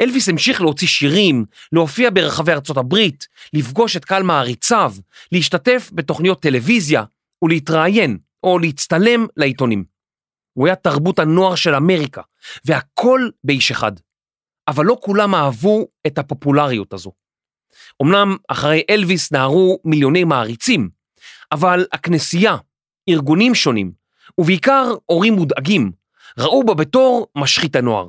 אלוויס 0.00 0.28
המשיך 0.28 0.60
להוציא 0.60 0.88
שירים, 0.88 1.44
להופיע 1.72 2.10
ברחבי 2.14 2.52
ארצות 2.52 2.76
הברית, 2.76 3.26
לפגוש 3.52 3.96
את 3.96 4.04
קהל 4.04 4.22
מעריציו, 4.22 4.94
להשתתף 5.32 5.90
בתוכניות 5.92 6.42
טלוויזיה 6.42 7.04
ולהתראיין 7.42 8.18
או 8.42 8.58
להצטלם 8.58 9.26
לעיתונים. 9.36 9.84
הוא 10.52 10.66
היה 10.66 10.76
תרבות 10.76 11.18
הנוער 11.18 11.54
של 11.54 11.74
אמריקה, 11.74 12.22
והכל 12.64 13.28
באיש 13.44 13.70
אחד. 13.70 13.92
אבל 14.68 14.84
לא 14.84 14.96
כולם 15.00 15.34
אהבו 15.34 15.86
את 16.06 16.18
הפופולריות 16.18 16.92
הזו. 16.92 17.12
אמנם 18.02 18.36
אחרי 18.48 18.82
אלוויס 18.90 19.32
נהרו 19.32 19.78
מיליוני 19.84 20.24
מעריצים, 20.24 20.90
אבל 21.52 21.86
הכנסייה, 21.92 22.56
ארגונים 23.08 23.54
שונים, 23.54 23.92
ובעיקר 24.38 24.84
הורים 25.06 25.34
מודאגים, 25.34 25.92
ראו 26.38 26.64
בו 26.64 26.74
בתור 26.74 27.26
משחית 27.36 27.76
הנוער. 27.76 28.08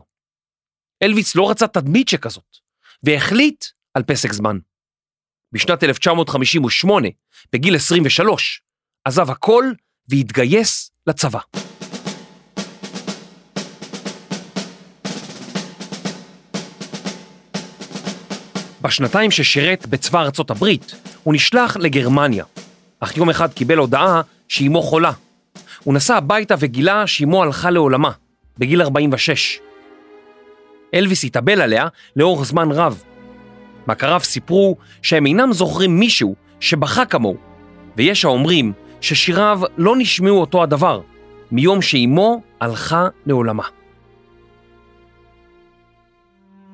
אלוויס 1.03 1.35
לא 1.35 1.49
רצה 1.49 1.67
תדמית 1.67 2.09
שכזאת, 2.09 2.57
והחליט 3.03 3.65
על 3.93 4.03
פסק 4.03 4.33
זמן. 4.33 4.57
בשנת 5.51 5.83
1958, 5.83 7.07
בגיל 7.53 7.75
23, 7.75 8.61
עזב 9.05 9.29
הכל 9.29 9.65
והתגייס 10.09 10.91
לצבא. 11.07 11.39
בשנתיים 18.83 19.31
ששירת 19.31 19.87
בצבא 19.87 20.21
ארצות 20.21 20.51
הברית, 20.51 20.95
הוא 21.23 21.33
נשלח 21.33 21.77
לגרמניה, 21.77 22.45
אך 22.99 23.17
יום 23.17 23.29
אחד 23.29 23.53
קיבל 23.53 23.77
הודעה 23.77 24.21
שאימו 24.47 24.81
חולה. 24.81 25.11
הוא 25.83 25.93
נסע 25.93 26.17
הביתה 26.17 26.55
וגילה 26.59 27.07
שאימו 27.07 27.43
הלכה 27.43 27.69
לעולמה, 27.69 28.11
בגיל 28.57 28.81
46. 28.81 29.59
אלוויס 30.93 31.23
התאבל 31.23 31.61
עליה 31.61 31.87
לאורך 32.15 32.45
זמן 32.45 32.71
רב. 32.71 33.03
מכריו 33.87 34.19
סיפרו 34.23 34.77
שהם 35.01 35.25
אינם 35.25 35.53
זוכרים 35.53 35.99
מישהו 35.99 36.35
שבכה 36.59 37.05
כמוהו, 37.05 37.37
ויש 37.97 38.25
האומרים 38.25 38.73
ששיריו 39.01 39.61
לא 39.77 39.95
נשמעו 39.97 40.41
אותו 40.41 40.63
הדבר, 40.63 41.01
מיום 41.51 41.81
שאימו 41.81 42.41
הלכה 42.61 43.07
לעולמה. 43.25 43.63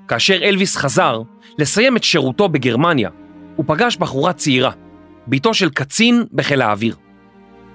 כאשר 0.09 0.43
אלוויס 0.43 0.75
חזר 0.75 1.21
לסיים 1.57 1.97
את 1.97 2.03
שירותו 2.03 2.49
בגרמניה, 2.49 3.09
הוא 3.55 3.65
פגש 3.67 3.97
בחורה 3.97 4.33
צעירה, 4.33 4.71
בתו 5.27 5.53
של 5.53 5.69
קצין 5.69 6.23
בחיל 6.33 6.61
האוויר. 6.61 6.95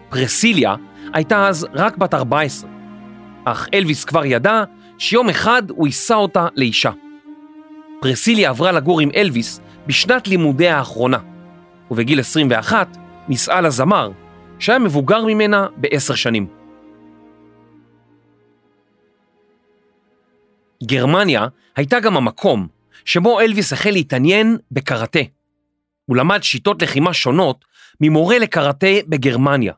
פרסיליה 0.08 0.74
הייתה 1.12 1.48
אז 1.48 1.66
רק 1.72 1.96
בת 1.96 2.14
14, 2.14 2.70
אך 3.44 3.68
אלוויס 3.74 4.04
כבר 4.04 4.24
ידע 4.24 4.64
שיום 4.98 5.28
אחד 5.28 5.62
הוא 5.70 5.86
יישא 5.86 6.14
אותה 6.14 6.46
לאישה. 6.54 6.90
פרסיליה 8.00 8.50
עברה 8.50 8.72
לגור 8.72 9.00
עם 9.00 9.10
אלוויס 9.16 9.60
בשנת 9.86 10.28
לימודיה 10.28 10.78
האחרונה, 10.78 11.18
ובגיל 11.90 12.20
21 12.20 12.96
נישאה 13.28 13.60
לזמר, 13.60 14.10
שהיה 14.58 14.78
מבוגר 14.78 15.24
ממנה 15.24 15.66
בעשר 15.76 16.14
שנים. 16.14 16.63
גרמניה 20.86 21.46
הייתה 21.76 22.00
גם 22.00 22.16
המקום 22.16 22.68
שבו 23.04 23.40
אלוויס 23.40 23.72
החל 23.72 23.90
להתעניין 23.90 24.56
בקראטה. 24.70 25.20
הוא 26.06 26.16
למד 26.16 26.42
שיטות 26.42 26.82
לחימה 26.82 27.14
שונות 27.14 27.64
ממורה 28.00 28.38
לקראטה 28.38 28.86
בגרמניה, 29.08 29.72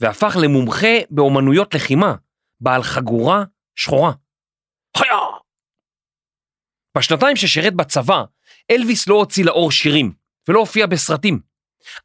והפך 0.00 0.36
למומחה 0.42 0.96
באומנויות 1.10 1.74
לחימה, 1.74 2.14
בעל 2.60 2.82
חגורה 2.82 3.44
שחורה. 3.76 4.12
חיה! 4.96 5.18
בשנתיים 6.98 7.36
ששירת 7.36 7.74
בצבא, 7.74 8.24
אלוויס 8.70 9.08
לא 9.08 9.14
הוציא 9.14 9.44
לאור 9.44 9.70
שירים, 9.70 10.12
ולא 10.48 10.58
הופיע 10.58 10.86
בסרטים. 10.86 11.40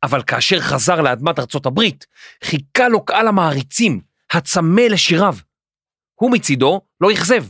אבל 0.04 0.24
כאשר 0.24 0.60
חזר 0.60 1.02
לאדמת 1.02 1.40
ארצות 1.40 1.66
הברית, 1.66 2.06
חיכה 2.44 2.88
לו 2.88 3.06
קהל 3.06 3.28
המעריצים, 3.28 4.02
הצמא 4.32 4.82
לשיריו. 4.82 5.36
הוא 6.16 6.32
מצידו 6.32 6.82
לא 7.02 7.12
אכזב, 7.14 7.46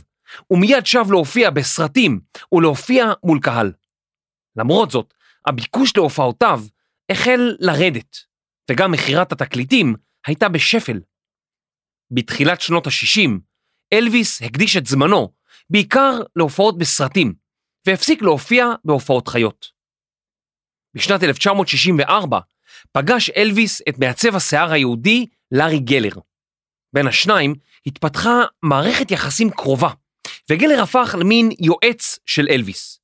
ומיד 0.50 0.86
שב 0.86 1.04
להופיע 1.10 1.50
בסרטים 1.50 2.20
ולהופיע 2.52 3.12
מול 3.24 3.38
קהל. 3.42 3.72
למרות 4.56 4.90
זאת, 4.90 5.14
הביקוש 5.46 5.96
להופעותיו 5.96 6.60
החל 7.10 7.56
לרדת, 7.60 8.16
וגם 8.70 8.92
מכירת 8.92 9.32
התקליטים 9.32 9.94
הייתה 10.26 10.48
בשפל. 10.48 11.00
בתחילת 12.10 12.60
שנות 12.60 12.86
ה-60, 12.86 13.30
אלוויס 13.92 14.42
הקדיש 14.42 14.76
את 14.76 14.86
זמנו 14.86 15.32
בעיקר 15.70 16.12
להופעות 16.36 16.78
בסרטים, 16.78 17.34
והפסיק 17.86 18.22
להופיע 18.22 18.66
בהופעות 18.84 19.28
חיות. 19.28 19.66
בשנת 20.94 21.22
1964 21.22 22.38
פגש 22.92 23.30
אלוויס 23.30 23.82
את 23.88 23.98
מעצב 23.98 24.36
השיער 24.36 24.72
היהודי 24.72 25.26
לארי 25.52 25.78
גלר. 25.78 26.20
בין 26.92 27.06
השניים 27.06 27.54
התפתחה 27.86 28.40
מערכת 28.62 29.10
יחסים 29.10 29.50
קרובה, 29.50 29.88
וגלר 30.50 30.82
הפך 30.82 31.14
למין 31.18 31.50
יועץ 31.60 32.18
של 32.26 32.46
אלוויס. 32.50 33.00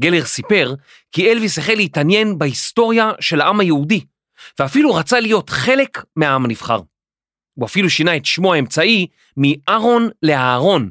גלר 0.00 0.24
סיפר 0.24 0.74
כי 1.12 1.32
אלוויס 1.32 1.58
החל 1.58 1.74
להתעניין 1.74 2.38
בהיסטוריה 2.38 3.10
של 3.20 3.40
העם 3.40 3.60
היהודי, 3.60 4.04
ואפילו 4.58 4.94
רצה 4.94 5.20
להיות 5.20 5.50
חלק 5.50 6.04
מהעם 6.16 6.44
הנבחר. 6.44 6.80
הוא 7.54 7.66
אפילו 7.66 7.90
שינה 7.90 8.16
את 8.16 8.24
שמו 8.24 8.54
האמצעי 8.54 9.06
מאהרון 9.36 10.08
לאהרון, 10.22 10.90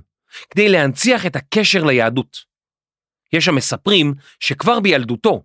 כדי 0.49 0.69
להנציח 0.69 1.25
את 1.25 1.35
הקשר 1.35 1.83
ליהדות. 1.83 2.37
יש 3.33 3.47
המספרים 3.47 4.13
שכבר 4.39 4.79
בילדותו, 4.79 5.43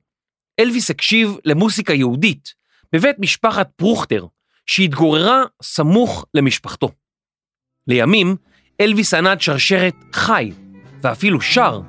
אלוויס 0.61 0.91
הקשיב 0.91 1.37
למוסיקה 1.45 1.93
יהודית 1.93 2.55
בבית 2.93 3.17
משפחת 3.19 3.71
פרוכטר, 3.77 4.27
שהתגוררה 4.67 5.43
סמוך 5.63 6.25
למשפחתו. 6.35 6.91
לימים, 7.87 8.37
אלוויס 8.81 9.15
ענד 9.15 9.41
שרשרת 9.41 9.95
חי, 10.13 10.53
ואפילו 11.03 11.41
שר, 11.41 11.81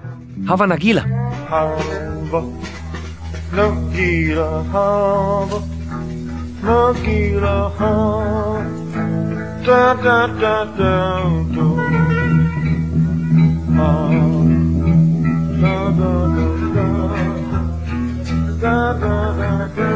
הווה 0.48 0.68
נגילה. 0.68 1.04
Hava, 1.50 2.42
Nagila 3.56 4.52
Hava, 4.72 5.60
Nagila 6.64 7.58
Hava, 7.80 8.66
da 9.66 9.94
da 10.04 10.20
da 10.42 10.58
da 10.78 10.96
do. 11.56 11.68
Ah, 13.80 14.12
da 15.62 15.78
da 16.00 16.14
da 16.36 16.88
da, 18.62 18.78
da. 19.76 19.90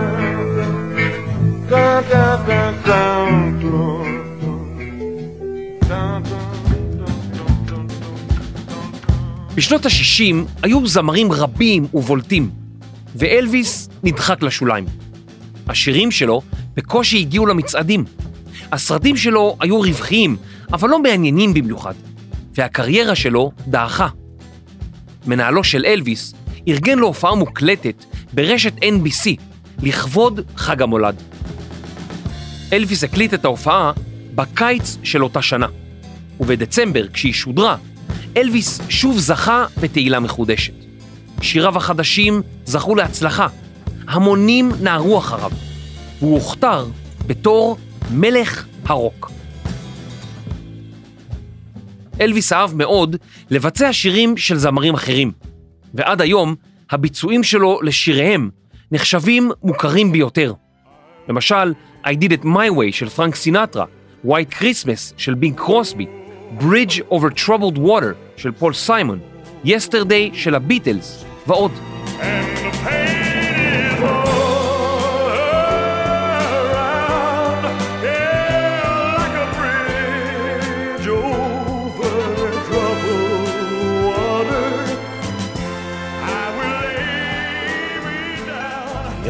Da 1.76 2.02
da 2.12 2.26
da 2.48 2.62
da 2.86 3.02
בשנות 9.56 9.86
ה-60 9.86 10.36
היו 10.64 10.88
זמרים 10.88 11.32
רבים 11.32 11.88
ובולטים, 11.94 12.50
ואלוויס 13.16 13.90
נדחק 14.04 14.44
לשוליים. 14.44 14.86
השירים 15.68 16.12
שלו 16.12 16.42
בקושי 16.74 17.20
הגיעו 17.20 17.46
למצעדים. 17.46 18.06
הסרטים 18.72 19.18
שלו 19.18 19.58
היו 19.60 19.82
רווחיים, 19.82 20.38
אבל 20.74 20.90
לא 20.90 21.02
מעניינים 21.02 21.54
במיוחד, 21.54 21.94
והקריירה 22.56 23.16
שלו 23.16 23.52
דעכה. 23.68 24.08
מנהלו 25.26 25.64
של 25.64 25.86
אלוויס 25.86 26.34
ארגן 26.68 27.00
לו 27.00 27.08
הופעה 27.08 27.36
מוקלטת 27.36 28.06
ברשת 28.34 28.74
NBC 28.78 29.30
לכבוד 29.84 30.40
חג 30.56 30.82
המולד. 30.82 31.16
אלוויס 32.74 33.04
הקליט 33.04 33.34
את 33.34 33.46
ההופעה 33.46 33.92
בקיץ 34.36 34.98
של 35.04 35.24
אותה 35.24 35.42
שנה, 35.42 35.68
ובדצמבר, 36.40 37.08
כשהיא 37.08 37.34
שודרה, 37.34 37.76
אלוויס 38.38 38.82
שוב 38.90 39.18
זכה 39.18 39.66
בתהילה 39.82 40.20
מחודשת. 40.20 40.74
שיריו 41.42 41.78
החדשים 41.78 42.42
זכו 42.66 42.96
להצלחה, 42.96 43.48
המונים 44.08 44.72
נהרו 44.82 45.18
אחריו, 45.18 45.52
והוא 46.20 46.34
הוכתר 46.34 46.86
בתור 47.28 47.78
מלך 48.12 48.66
הרוק. 48.86 49.32
אלוויס 52.22 52.54
אהב 52.54 52.76
מאוד 52.76 53.16
לבצע 53.50 53.94
שירים 53.94 54.38
של 54.38 54.58
זמרים 54.58 54.94
אחרים, 54.94 55.32
ועד 55.94 56.22
היום 56.22 56.56
הביצועים 56.92 57.44
שלו 57.44 57.80
לשיריהם 57.82 58.50
נחשבים 58.92 59.52
מוכרים 59.64 60.12
ביותר. 60.12 60.54
למשל, 61.30 61.74
I 62.06 62.10
Did 62.10 62.32
It 62.42 62.46
My 62.46 62.72
Way 62.78 62.92
של 62.92 63.10
פרנק 63.10 63.36
סינטרה, 63.36 63.86
White 64.26 64.54
Christmas 64.60 65.14
של 65.18 65.34
בינג 65.34 65.56
קרוסבי, 65.56 66.06
Bridge 66.60 67.02
over 67.10 67.30
Troubled 67.30 67.78
Water 67.78 68.14
של 68.38 68.52
פול 68.52 68.74
סיימון, 68.74 69.20
Yesterday 69.66 70.34
של 70.34 70.56
הביטלס 70.56 71.24
ועוד. 71.48 71.72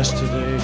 yesterday. 0.02 0.58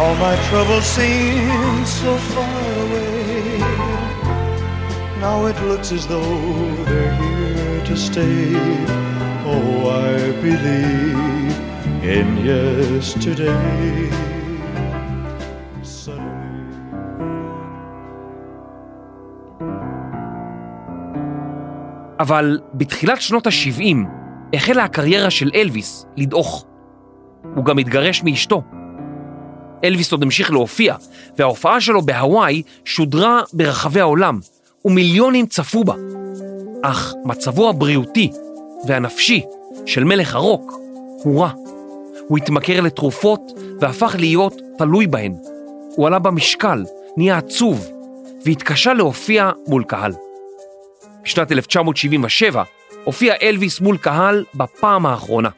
All 0.00 0.14
my 0.16 0.34
troubles 0.48 0.84
seem 0.84 1.84
so 1.86 2.16
far 2.32 2.60
away. 2.84 3.19
Now 5.20 5.44
it 5.50 5.58
looks 5.70 5.92
as 5.92 6.06
though 6.06 6.34
they're 6.88 7.14
here 7.22 7.80
to 7.90 7.94
stay. 8.08 8.56
Oh, 9.52 9.90
I 10.08 10.16
believe 10.46 11.54
in 12.16 12.28
yesterday. 12.50 14.10
Suddenly. 15.82 16.40
אבל 22.20 22.60
בתחילת 22.74 23.20
שנות 23.20 23.46
ה-70 23.46 23.96
החלה 24.54 24.84
הקריירה 24.84 25.30
של 25.30 25.50
אלוויס 25.54 26.06
לדעוך. 26.16 26.66
הוא 27.54 27.64
גם 27.64 27.78
התגרש 27.78 28.22
מאשתו. 28.22 28.62
אלוויס 29.84 30.12
עוד 30.12 30.22
המשיך 30.22 30.50
להופיע, 30.50 30.94
וההופעה 31.38 31.80
שלו 31.80 32.02
בהוואי 32.02 32.62
שודרה 32.84 33.40
ברחבי 33.52 34.00
העולם, 34.00 34.38
ומיליונים 34.84 35.46
צפו 35.46 35.84
בה. 35.84 35.94
אך 36.82 37.14
מצבו 37.24 37.68
הבריאותי 37.68 38.30
והנפשי 38.86 39.42
של 39.86 40.04
מלך 40.04 40.34
הרוק 40.34 40.72
הורע. 41.24 41.50
הוא 42.28 42.38
התמכר 42.38 42.80
לתרופות 42.80 43.40
והפך 43.80 44.14
להיות 44.18 44.60
תלוי 44.78 45.06
בהן. 45.06 45.34
הוא 45.96 46.06
עלה 46.06 46.18
במשקל, 46.18 46.84
נהיה 47.16 47.38
עצוב, 47.38 47.88
והתקשה 48.44 48.92
להופיע 48.92 49.50
מול 49.66 49.84
קהל. 49.84 50.12
בשנת 51.22 51.52
1977 51.52 52.62
הופיע 53.04 53.34
אלוויס 53.42 53.80
מול 53.80 53.96
קהל 53.96 54.44
בפעם 54.54 55.06
האחרונה. 55.06 55.48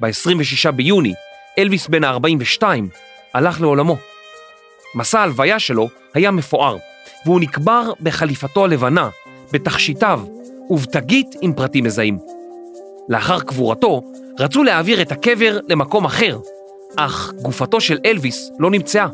ב-26 0.00 0.70
ביוני, 0.70 1.14
אלוויס 1.58 1.88
בן 1.88 2.04
ה-42 2.04 2.62
הלך 3.34 3.60
לעולמו. 3.60 3.96
מסע 4.94 5.20
ההלוויה 5.20 5.58
שלו 5.58 5.88
היה 6.14 6.30
מפואר, 6.30 6.76
והוא 7.26 7.40
נקבר 7.40 7.92
בחליפתו 8.00 8.64
הלבנה, 8.64 9.08
בתכשיטיו 9.52 10.20
ובתגית 10.70 11.36
עם 11.40 11.52
פרטים 11.52 11.84
מזהים. 11.84 12.18
לאחר 13.08 13.40
קבורתו, 13.40 14.02
רצו 14.38 14.62
להעביר 14.64 15.02
את 15.02 15.12
הקבר 15.12 15.58
למקום 15.68 16.04
אחר, 16.04 16.38
אך 16.96 17.32
גופתו 17.42 17.80
של 17.80 17.98
אלוויס 18.06 18.50
לא 18.58 18.70
נמצאה, 18.70 19.06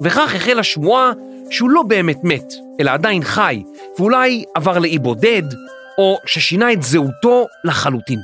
וכך 0.00 0.34
החלה 0.34 0.62
שמועה 0.62 1.12
שהוא 1.50 1.70
לא 1.70 1.82
באמת 1.82 2.18
מת, 2.22 2.52
אלא 2.80 2.90
עדיין 2.90 3.24
חי, 3.24 3.62
ואולי 3.98 4.44
עבר 4.54 4.78
לאי 4.78 4.98
בודד, 4.98 5.42
או 5.98 6.18
ששינה 6.26 6.72
את 6.72 6.82
זהותו 6.82 7.46
לחלוטין. 7.64 8.18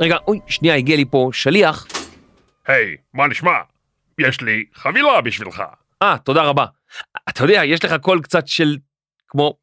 רגע, 0.00 0.16
אוי, 0.28 0.40
שנייה, 0.46 0.74
הגיע 0.74 0.96
לי 0.96 1.04
פה 1.10 1.30
שליח. 1.32 1.86
היי, 2.66 2.96
מה 3.14 3.26
נשמע? 3.26 3.52
יש 4.18 4.40
לי 4.40 4.64
חבילה 4.74 5.20
בשבילך. 5.20 5.62
אה, 6.02 6.16
תודה 6.24 6.42
רבה. 6.42 6.64
אתה 7.28 7.44
יודע, 7.44 7.64
יש 7.64 7.84
לך 7.84 7.94
קול 8.00 8.20
קצת 8.22 8.48
של... 8.48 8.76
כמו 9.28 9.54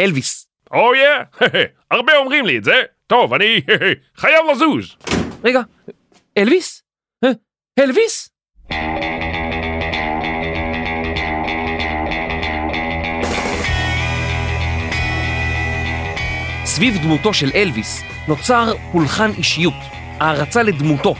אלוויס. 0.00 0.48
או 0.70 0.94
יא, 0.94 1.40
הרבה 1.90 2.16
אומרים 2.16 2.46
לי 2.46 2.58
את 2.58 2.64
זה. 2.64 2.82
טוב, 3.06 3.34
אני 3.34 3.60
חייב 4.20 4.40
לזוז. 4.52 4.96
רגע, 5.44 5.60
אלוויס? 6.38 6.82
אה, 7.24 7.30
אלוויס? 7.78 8.30
סביב 16.64 17.02
דמותו 17.02 17.34
של 17.34 17.50
אלוויס 17.54 18.02
נוצר 18.28 18.72
פולחן 18.92 19.30
אישיות, 19.38 19.74
הערצה 20.20 20.62
לדמותו, 20.62 21.14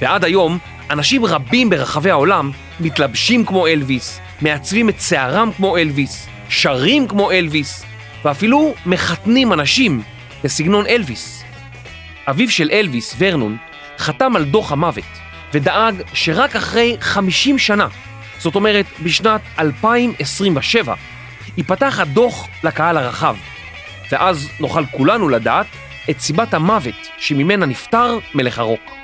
ועד 0.00 0.24
היום 0.24 0.58
אנשים 0.90 1.24
רבים 1.24 1.70
ברחבי 1.70 2.10
העולם 2.10 2.50
מתלבשים 2.80 3.44
כמו 3.44 3.66
אלוויס, 3.66 4.20
מעצבים 4.40 4.88
את 4.88 5.00
שערם 5.00 5.50
כמו 5.56 5.76
אלוויס, 5.76 6.28
שרים 6.48 7.08
כמו 7.08 7.30
אלוויס, 7.30 7.84
ואפילו 8.24 8.74
מחתנים 8.86 9.52
אנשים 9.52 10.02
בסגנון 10.44 10.86
אלוויס. 10.86 11.44
אביו 12.30 12.50
של 12.50 12.70
אלוויס, 12.72 13.14
ורנון, 13.18 13.56
חתם 13.98 14.36
על 14.36 14.44
דוח 14.44 14.72
המוות 14.72 15.04
ודאג 15.54 15.94
שרק 16.14 16.56
אחרי 16.56 16.96
50 17.00 17.58
שנה, 17.58 17.86
זאת 18.38 18.54
אומרת 18.54 18.86
בשנת 19.02 19.40
2027, 19.58 20.94
ייפתח 21.56 22.00
הדוח 22.00 22.48
לקהל 22.64 22.96
הרחב, 22.96 23.36
ואז 24.12 24.48
נוכל 24.60 24.86
כולנו 24.86 25.28
לדעת 25.28 25.66
את 26.10 26.20
סיבת 26.20 26.54
המוות 26.54 27.08
שממנה 27.18 27.66
נפטר 27.66 28.18
מלך 28.34 28.58
הרוק. 28.58 28.98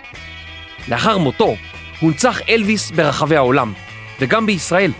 לאחר 0.88 1.18
מותו 1.18 1.57
הונצח 2.01 2.40
אלוויס 2.49 2.90
ברחבי 2.90 3.37
העולם, 3.37 3.73
וגם 4.20 4.47
בישראל. 4.47 4.92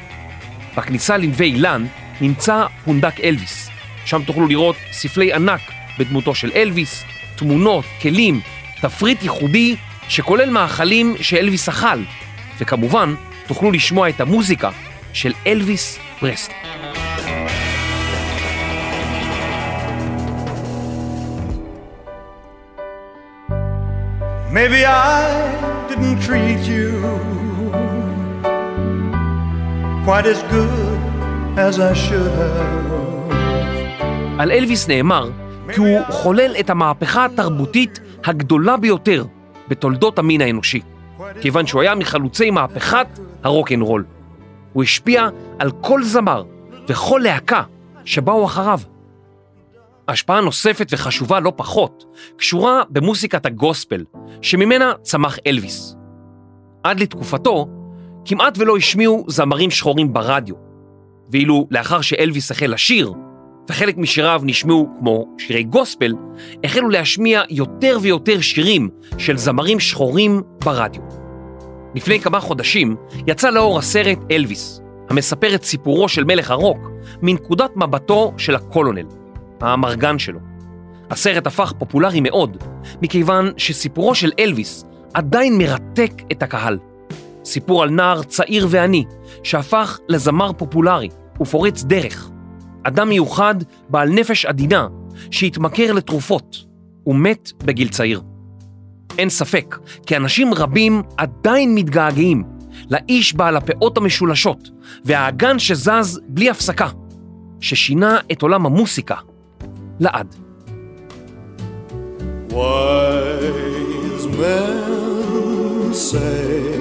בכניסה 0.77 1.17
לנווה 1.17 1.47
אילן 1.47 1.87
נמצא 2.21 2.67
פונדק 2.85 3.21
אלוויס. 3.21 3.71
שם 4.05 4.23
תוכלו 4.23 4.47
לראות 4.47 4.77
ספלי 4.93 5.33
ענק 5.33 5.61
בדמותו 5.99 6.35
של 6.35 6.51
אלוויס, 6.55 7.05
תמונות, 7.37 7.85
כלים, 8.03 8.41
תפריט 8.81 9.23
ייחודי 9.23 9.77
שכולל 10.09 10.51
מאכלים 10.51 11.15
שאלוויס 11.21 11.69
אכל, 11.69 12.03
וכמובן 12.59 13.15
תוכלו 13.47 13.73
לשמוע 13.73 14.09
את 14.09 14.21
המוזיקה 14.21 14.71
של 15.13 15.33
אלוויס 15.47 15.99
פרסלי. 16.21 16.55
Maybe 24.55 24.85
I 24.87 25.74
didn't 25.95 26.21
treat 26.29 26.63
you 26.75 26.89
quite 30.07 30.27
as 30.27 30.41
good 30.55 30.99
as 31.67 31.75
I 31.79 31.95
should 31.95 32.33
have. 32.41 32.95
על 34.39 34.51
אלוויס 34.51 34.89
נאמר 34.89 35.31
כי 35.75 35.81
הוא 35.81 36.01
חולל 36.11 36.55
את 36.61 36.71
המהפכה 36.71 37.25
התרבותית 37.25 38.01
הגדולה 38.25 38.77
ביותר 38.77 39.25
בתולדות 39.69 40.19
המין 40.19 40.41
האנושי, 40.41 40.81
כיוון 41.41 41.67
שהוא 41.67 41.83
היה 41.83 41.95
מחלוצי 41.95 42.51
מהפכת 42.51 43.07
הרוקנרול. 43.43 44.05
הוא 44.73 44.83
השפיע 44.83 45.29
על 45.59 45.71
כל 45.81 46.05
זמר 46.05 46.45
וכל 46.89 47.21
להקה 47.25 47.63
שבאו 48.05 48.45
אחריו. 48.45 48.81
השפעה 50.09 50.41
נוספת 50.41 50.87
וחשובה 50.91 51.41
לא 51.41 51.53
פחות 51.57 52.05
קשורה 52.37 52.83
במוסיקת 52.91 53.47
הגוספל, 53.47 54.05
שממנה 54.43 54.93
צמח 55.03 55.39
אלוויס. 55.47 55.97
עד 56.83 57.01
לתקופתו, 57.01 57.69
כמעט 58.25 58.59
ולא 58.59 58.77
השמיעו 58.77 59.25
זמרים 59.29 59.71
שחורים 59.71 60.13
ברדיו, 60.13 60.55
ואילו 61.33 61.67
לאחר 61.71 62.01
שאלוויס 62.01 62.51
החל 62.51 62.73
לשיר, 62.75 63.13
וחלק 63.71 63.97
משיריו 63.97 64.43
נשמעו 64.45 64.89
כמו 64.99 65.27
שירי 65.39 65.63
גוספל, 65.63 66.13
החלו 66.65 66.89
להשמיע 66.89 67.43
יותר 67.51 67.99
ויותר 68.03 68.41
שירים 68.41 68.89
של 69.19 69.37
זמרים 69.37 69.81
שחורים 69.81 70.43
ברדיו. 70.65 71.03
לפני 71.95 72.21
כמה 72.21 72.41
חודשים 72.41 72.97
יצא 73.27 73.51
לאור 73.51 73.79
הסרט 73.79 74.19
אלוויס, 74.31 74.81
המספר 75.09 75.55
את 75.55 75.65
סיפורו 75.65 76.09
של 76.09 76.25
מלך 76.25 76.51
הרוק 76.51 76.91
מנקודת 77.23 77.71
מבטו 77.77 78.33
של 78.39 78.55
הקולונל, 78.55 79.07
האמרגן 79.61 80.19
שלו. 80.19 80.41
הסרט 81.11 81.47
הפך 81.47 81.73
פופולרי 81.79 82.21
מאוד, 82.21 82.57
מכיוון 83.03 83.51
שסיפורו 83.57 84.15
של 84.15 84.33
אלוויס 84.39 84.85
עדיין 85.15 85.59
מרתק 85.59 86.13
את 86.33 86.43
הקהל. 86.43 86.79
סיפור 87.45 87.83
על 87.83 87.91
נער 87.91 88.23
צעיר 88.23 88.67
ועני, 88.71 89.05
שהפך 89.43 89.99
לזמר 90.09 90.53
פופולרי 90.53 91.09
ופורץ 91.41 91.83
דרך. 91.83 92.31
אדם 92.83 93.09
מיוחד 93.09 93.55
בעל 93.89 94.09
נפש 94.09 94.47
עדינה, 94.47 94.89
שהתמכר 95.31 95.93
לתרופות, 95.93 96.57
ומת 97.07 97.53
בגיל 97.65 97.89
צעיר. 97.89 98.23
אין 99.19 99.31
ספק 99.31 99.79
כי 100.07 100.17
אנשים 100.17 100.55
רבים 100.55 101.03
עדיין 101.17 101.75
מתגעגעים 101.75 102.45
לאיש 102.91 103.35
בעל 103.35 103.57
הפאות 103.57 103.99
המשולשות 103.99 104.71
והאגן 105.05 105.59
שזז 105.59 106.21
בלי 106.29 106.51
הפסקה, 106.51 106.89
ששינה 107.61 108.19
את 108.33 108.43
עולם 108.43 108.67
המוסיקה 108.67 109.17
لقعد 110.01 110.35
Wise 112.55 114.27
men 114.29 115.93
say 115.93 116.75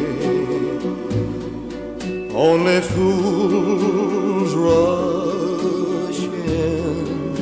only 2.36 2.80
fools 2.82 4.54
rush 4.67 6.21
in, 6.67 7.34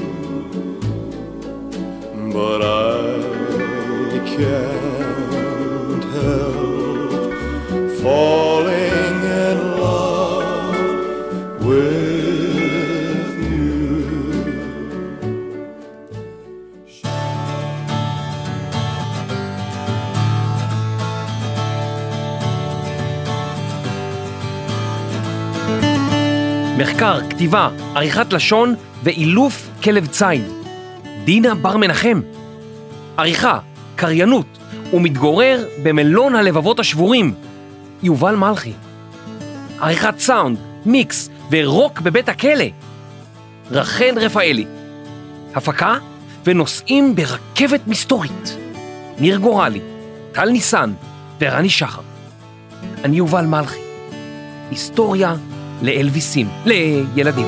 but 2.32 2.62
I 2.62 4.20
can't 4.36 6.04
help 6.14 7.22
falling. 8.02 8.51
מחקר, 27.02 27.30
כתיבה, 27.30 27.70
עריכת 27.96 28.34
לשון 28.34 28.76
ואילוף 29.04 29.70
כלב 29.84 30.08
ציד. 30.08 30.44
דינה 31.26 31.56
בר 31.56 31.78
מנחם. 31.78 32.22
עריכה, 33.18 33.60
קריינות 33.96 34.46
ומתגורר 34.94 35.66
במלון 35.84 36.36
הלבבות 36.36 36.80
השבורים. 36.80 37.34
יובל 38.04 38.36
מלכי. 38.36 38.74
עריכת 39.80 40.20
סאונד, 40.20 40.58
מיקס 40.86 41.30
ורוק 41.52 42.02
בבית 42.02 42.30
הכלא. 42.30 42.66
רחל 43.72 44.14
רפאלי. 44.16 44.66
הפקה 45.56 45.98
ונוסעים 46.46 47.16
ברכבת 47.16 47.88
מסתורית. 47.88 48.58
ניר 49.20 49.38
גורלי, 49.38 49.82
טל 50.32 50.50
ניסן 50.50 50.94
ורני 51.40 51.70
שחר. 51.70 52.02
אני 53.04 53.18
יובל 53.18 53.46
מלכי. 53.46 53.82
היסטוריה 54.72 55.36
לאלוויסים, 55.82 56.48
לילדים. 56.66 57.46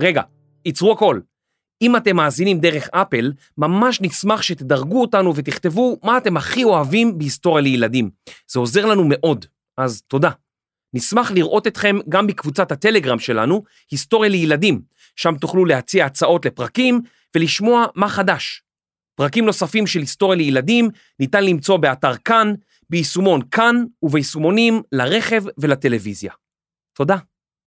רגע, 0.00 0.22
עצרו 0.64 0.92
הכל. 0.92 1.20
אם 1.82 1.96
אתם 1.96 2.16
מאזינים 2.16 2.60
דרך 2.60 2.88
אפל, 2.92 3.32
ממש 3.58 4.00
נשמח 4.00 4.42
שתדרגו 4.42 5.00
אותנו 5.00 5.36
ותכתבו 5.36 5.98
מה 6.02 6.18
אתם 6.18 6.36
הכי 6.36 6.64
אוהבים 6.64 7.18
בהיסטוריה 7.18 7.62
לילדים. 7.62 8.10
זה 8.48 8.60
עוזר 8.60 8.86
לנו 8.86 9.04
מאוד, 9.08 9.46
אז 9.78 10.02
תודה. 10.08 10.30
נשמח 10.94 11.30
לראות 11.30 11.66
אתכם 11.66 11.96
גם 12.08 12.26
בקבוצת 12.26 12.72
הטלגרם 12.72 13.18
שלנו, 13.18 13.62
היסטוריה 13.90 14.30
לילדים, 14.30 14.80
שם 15.16 15.34
תוכלו 15.40 15.64
להציע 15.64 16.06
הצעות 16.06 16.46
לפרקים 16.46 17.00
ולשמוע 17.34 17.86
מה 17.94 18.08
חדש. 18.08 18.65
פרקים 19.16 19.44
נוספים 19.46 19.86
של 19.86 20.00
היסטוריה 20.00 20.36
לילדים 20.36 20.90
ניתן 21.20 21.44
למצוא 21.44 21.76
באתר 21.76 22.16
כאן, 22.16 22.54
ביישומון 22.90 23.40
כאן 23.50 23.84
וביישומונים 24.02 24.82
לרכב 24.92 25.44
ולטלוויזיה. 25.58 26.32
תודה. 26.92 27.16